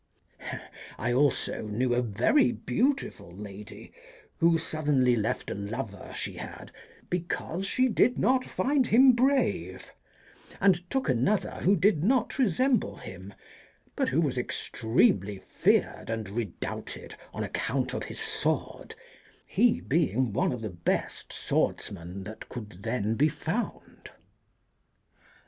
"I 0.97 1.13
also 1.13 1.61
knew 1.61 1.93
a 1.93 2.01
very 2.01 2.51
beautiful 2.51 3.31
lady 3.35 3.93
who 4.39 4.57
suddenly 4.57 5.15
left 5.15 5.51
a 5.51 5.53
lover 5.53 6.11
she 6.15 6.33
had, 6.37 6.71
because 7.11 7.67
she 7.67 7.87
did 7.87 8.17
not 8.17 8.43
find 8.43 8.87
him 8.87 9.11
brave, 9.11 9.91
and 10.59 10.89
took 10.89 11.07
another 11.07 11.51
who 11.51 11.75
did 11.75 12.03
not 12.03 12.39
resemble 12.39 12.95
him, 12.95 13.31
but 13.95 14.09
who 14.09 14.19
was 14.21 14.39
extremely 14.39 15.37
feared 15.37 16.09
and 16.09 16.29
redoubted 16.29 17.13
on 17.31 17.43
account 17.43 17.93
of 17.93 18.01
his 18.05 18.19
sword, 18.19 18.95
he 19.45 19.81
being 19.81 20.33
one 20.33 20.51
of 20.51 20.63
the 20.63 20.71
best 20.71 21.31
swordsmen 21.31 22.23
that 22.23 22.49
could 22.49 22.81
then 22.81 23.13
be 23.13 23.29
found." 23.29 24.09